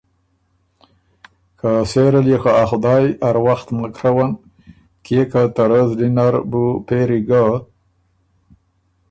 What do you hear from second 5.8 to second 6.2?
زلی